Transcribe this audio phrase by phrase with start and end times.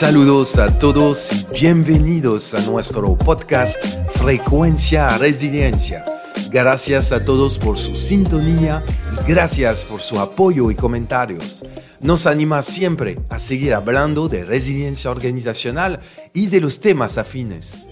[0.00, 3.76] Saludos a todos y bienvenidos a nuestro podcast
[4.14, 6.02] Frecuencia Resiliencia.
[6.50, 8.82] Gracias a todos por su sintonía
[9.30, 11.64] gracias por su apoyo y comentarios.
[12.00, 16.00] Nos anima siempre a seguir hablando de resiliencia organizacional
[16.34, 17.86] y de los temas afines.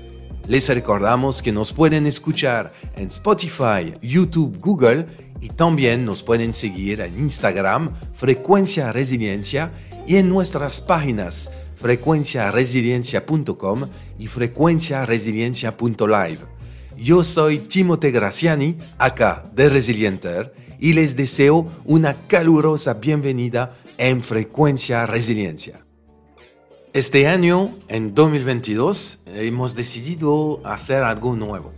[0.48, 5.06] Les recordamos que nos pueden escuchar en Spotify, YouTube, Google
[5.40, 9.70] y también nos pueden seguir en Instagram, Frecuencia Resiliencia
[10.08, 16.58] y en nuestras páginas frecuenciaresiliencia.com y frecuenciaresiliencia.live.
[16.96, 25.06] Yo soy Timote Graciani, acá de Resilienter, y les deseo una calurosa bienvenida en Frecuencia
[25.06, 25.84] Resiliencia.
[26.92, 31.72] Este año, en 2022, hemos decidido hacer algo nuevo.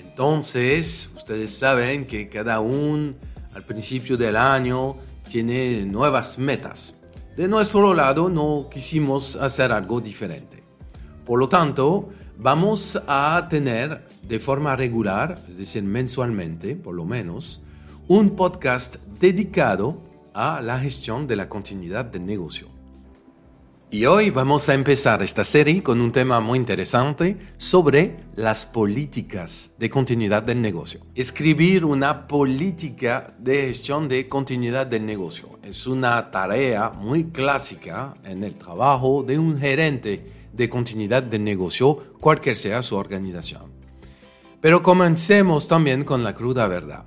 [0.00, 3.14] Entonces, ustedes saben que cada uno
[3.54, 4.96] al principio del año
[5.28, 6.94] tiene nuevas metas.
[7.36, 10.62] De nuestro lado no quisimos hacer algo diferente.
[11.24, 17.62] Por lo tanto, vamos a tener de forma regular, es decir, mensualmente por lo menos,
[18.10, 20.00] un podcast dedicado
[20.32, 22.68] a la gestión de la continuidad del negocio.
[23.90, 29.72] Y hoy vamos a empezar esta serie con un tema muy interesante sobre las políticas
[29.78, 31.00] de continuidad del negocio.
[31.14, 38.42] Escribir una política de gestión de continuidad del negocio es una tarea muy clásica en
[38.42, 43.70] el trabajo de un gerente de continuidad del negocio, cualquier sea su organización.
[44.62, 47.04] Pero comencemos también con la cruda verdad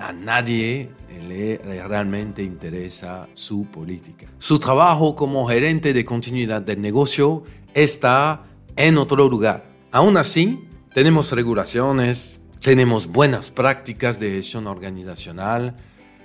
[0.00, 0.90] a nadie
[1.28, 4.26] le realmente interesa su política.
[4.38, 8.44] Su trabajo como gerente de continuidad del negocio está
[8.76, 9.70] en otro lugar.
[9.90, 15.76] Aún así, tenemos regulaciones, tenemos buenas prácticas de gestión organizacional,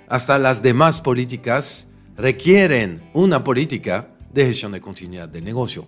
[0.08, 5.86] hasta las demás políticas requieren una política de gestión de continuidad del negocio.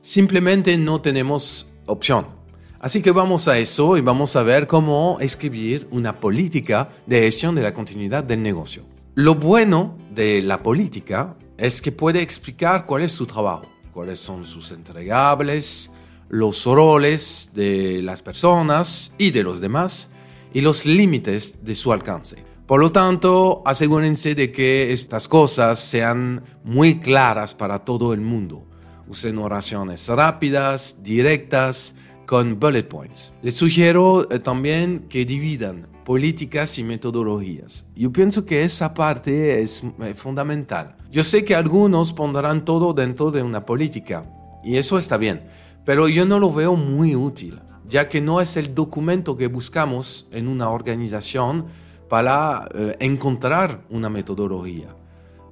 [0.00, 2.35] Simplemente no tenemos opción.
[2.80, 7.54] Así que vamos a eso y vamos a ver cómo escribir una política de gestión
[7.54, 8.84] de la continuidad del negocio.
[9.14, 14.44] Lo bueno de la política es que puede explicar cuál es su trabajo, cuáles son
[14.44, 15.90] sus entregables,
[16.28, 20.10] los roles de las personas y de los demás
[20.52, 22.36] y los límites de su alcance.
[22.66, 28.66] Por lo tanto, asegúrense de que estas cosas sean muy claras para todo el mundo.
[29.08, 31.94] Usen oraciones rápidas, directas,
[32.26, 33.32] con bullet points.
[33.40, 37.86] Les sugiero eh, también que dividan políticas y metodologías.
[37.94, 40.96] Yo pienso que esa parte es eh, fundamental.
[41.10, 44.24] Yo sé que algunos pondrán todo dentro de una política
[44.64, 45.48] y eso está bien,
[45.84, 50.28] pero yo no lo veo muy útil, ya que no es el documento que buscamos
[50.32, 51.66] en una organización
[52.08, 54.94] para eh, encontrar una metodología.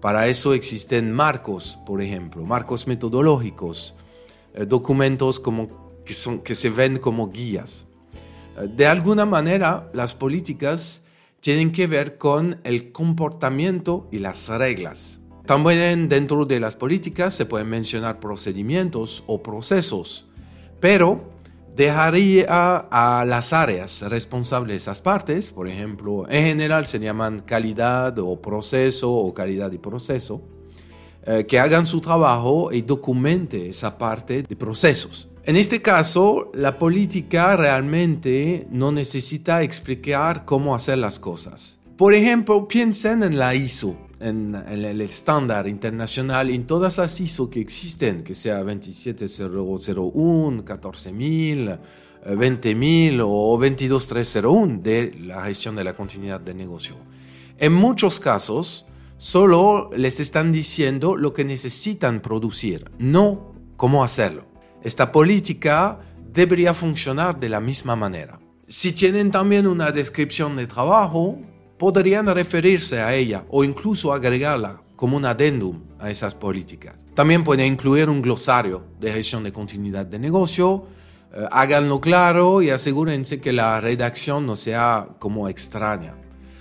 [0.01, 3.95] Para eso existen marcos, por ejemplo, marcos metodológicos,
[4.69, 7.87] documentos como que, son, que se ven como guías.
[8.57, 11.05] Eh, de alguna manera, las políticas
[11.41, 15.21] tienen que ver con el comportamiento y las reglas.
[15.47, 20.27] También dentro de las políticas se pueden mencionar procedimientos o procesos,
[20.81, 21.35] pero
[21.77, 28.41] dejaría a las áreas responsables esas partes, por ejemplo, en general se llaman calidad o
[28.41, 30.41] proceso o calidad y proceso,
[31.27, 35.29] eh, que hagan su trabajo y documente esa parte de procesos.
[35.47, 41.77] En este caso, la política realmente no necesita explicar cómo hacer las cosas.
[41.99, 47.61] Por ejemplo, piensen en la ISO, en, el estándar internacional, en todas las ISO que
[47.61, 51.79] existen, que sea 27001, 14000,
[52.25, 56.97] 20000 o 22301 de la gestión de la continuidad de negocio.
[57.59, 58.87] En muchos casos,
[59.19, 64.54] solo les están diciendo lo que necesitan producir, no cómo hacerlo.
[64.85, 65.99] Esta política
[66.31, 68.39] debería funcionar de la misma manera.
[68.69, 71.39] Si tienen también una descripción de trabajo,
[71.79, 76.97] podrían referirse a ella o incluso agregarla como un adendum a esas políticas.
[77.15, 80.87] También pueden incluir un glosario de gestión de continuidad de negocio.
[81.33, 86.15] Eh, háganlo claro y asegúrense que la redacción no sea como extraña.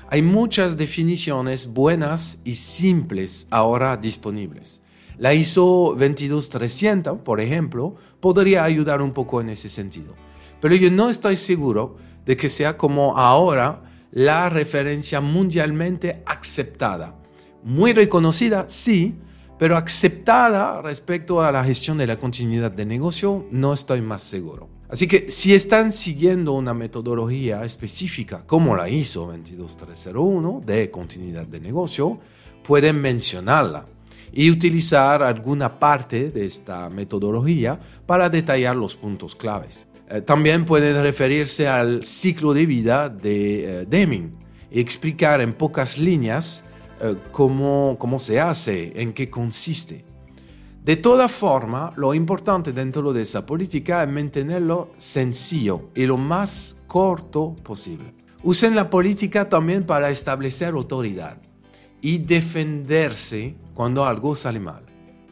[0.08, 4.83] Hay muchas definiciones buenas y simples ahora disponibles.
[5.24, 10.16] La ISO 22300, por ejemplo, podría ayudar un poco en ese sentido.
[10.60, 17.16] Pero yo no estoy seguro de que sea como ahora la referencia mundialmente aceptada.
[17.64, 19.16] Muy reconocida, sí,
[19.58, 24.68] pero aceptada respecto a la gestión de la continuidad de negocio, no estoy más seguro.
[24.90, 31.62] Así que si están siguiendo una metodología específica como la ISO 22301 de continuidad de
[31.62, 32.20] negocio,
[32.62, 33.86] pueden mencionarla
[34.34, 39.86] y utilizar alguna parte de esta metodología para detallar los puntos claves.
[40.10, 44.34] Eh, también pueden referirse al ciclo de vida de eh, Deming
[44.72, 46.66] y explicar en pocas líneas
[47.00, 50.04] eh, cómo, cómo se hace, en qué consiste.
[50.84, 56.76] De toda forma, lo importante dentro de esa política es mantenerlo sencillo y lo más
[56.88, 58.16] corto posible.
[58.42, 61.38] Usen la política también para establecer autoridad
[62.04, 64.84] y defenderse cuando algo sale mal.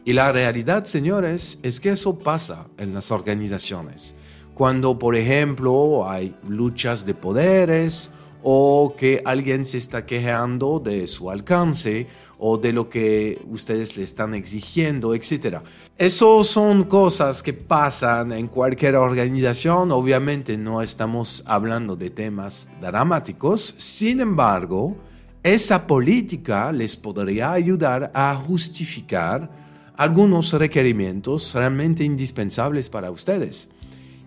[0.04, 4.16] Y la realidad, señores, es que eso pasa en las organizaciones.
[4.54, 8.10] Cuando, por ejemplo, hay luchas de poderes
[8.42, 12.08] o que alguien se está quejando de su alcance
[12.38, 15.58] o de lo que ustedes le están exigiendo, etc.
[15.96, 19.92] Eso son cosas que pasan en cualquier organización.
[19.92, 23.74] Obviamente no estamos hablando de temas dramáticos.
[23.76, 24.96] Sin embargo,
[25.42, 29.50] esa política les podría ayudar a justificar
[29.96, 33.68] algunos requerimientos realmente indispensables para ustedes.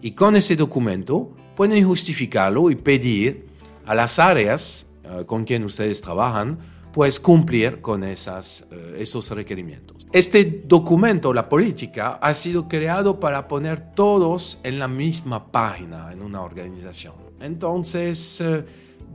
[0.02, 3.48] Y con ese documento pueden justificarlo y pedir
[3.86, 6.60] a las áreas eh, con quien ustedes trabajan
[6.92, 10.08] pues cumplir con esas, eh, esos requerimientos.
[10.14, 16.22] Este documento, la política, ha sido creado para poner todos en la misma página en
[16.22, 17.16] una organización.
[17.42, 18.64] Entonces, eh,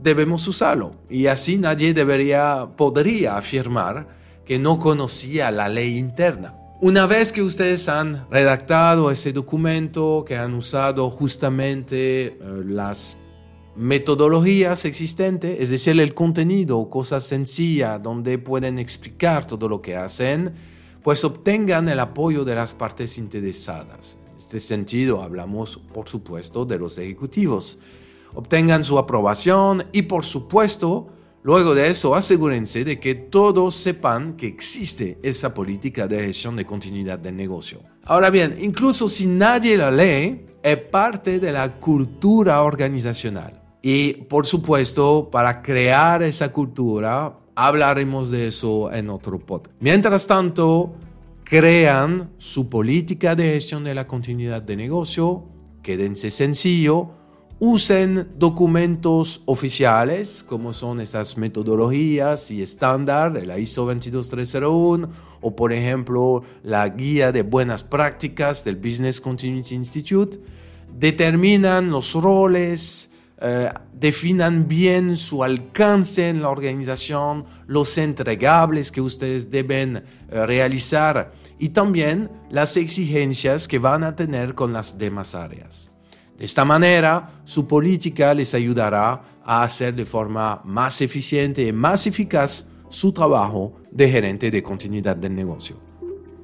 [0.01, 4.07] debemos usarlo y así nadie debería, podría afirmar
[4.45, 6.55] que no conocía la ley interna.
[6.81, 13.17] Una vez que ustedes han redactado ese documento, que han usado justamente eh, las
[13.75, 20.53] metodologías existentes, es decir, el contenido, cosas sencillas donde pueden explicar todo lo que hacen,
[21.03, 24.17] pues obtengan el apoyo de las partes interesadas.
[24.31, 27.79] En este sentido, hablamos, por supuesto, de los ejecutivos.
[28.33, 31.07] Obtengan su aprobación y, por supuesto,
[31.43, 36.65] luego de eso, asegúrense de que todos sepan que existe esa política de gestión de
[36.65, 37.79] continuidad del negocio.
[38.05, 43.61] Ahora bien, incluso si nadie la lee, es parte de la cultura organizacional.
[43.81, 49.75] Y por supuesto, para crear esa cultura, hablaremos de eso en otro podcast.
[49.79, 50.93] Mientras tanto,
[51.43, 55.43] crean su política de gestión de la continuidad de negocio,
[55.81, 57.11] quédense sencillo,
[57.63, 65.07] usen documentos oficiales como son esas metodologías y estándar de la ISO 22301
[65.41, 70.39] o por ejemplo la guía de buenas prácticas del Business Continuity Institute.
[70.97, 79.51] Determinan los roles, eh, definan bien su alcance en la organización, los entregables que ustedes
[79.51, 85.90] deben eh, realizar y también las exigencias que van a tener con las demás áreas.
[86.41, 92.07] De esta manera, su política les ayudará a hacer de forma más eficiente y más
[92.07, 95.75] eficaz su trabajo de gerente de continuidad del negocio.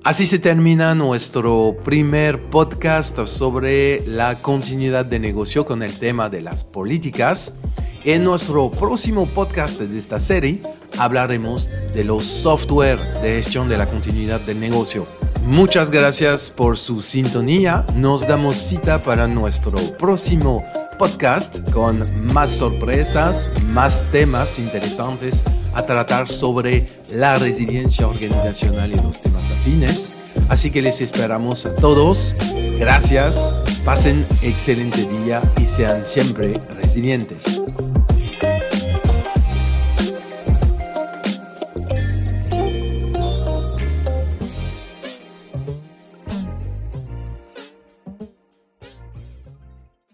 [0.04, 6.42] Así se termina nuestro primer podcast sobre la continuidad de negocio con el tema de
[6.42, 7.56] las políticas.
[8.04, 10.62] En nuestro próximo podcast de esta serie
[11.00, 15.17] hablaremos de los software de gestión de la continuidad del negocio.
[15.48, 17.86] Muchas gracias por su sintonía.
[17.96, 20.66] Nos damos cita para nuestro próximo
[21.00, 29.22] podcast con más sorpresas, más temas interesantes a tratar sobre la resiliencia organizacional y los
[29.22, 30.12] temas afines.
[30.50, 32.36] Así que les esperamos a todos.
[32.78, 33.54] Gracias,
[33.86, 37.62] pasen excelente día y sean siempre resilientes.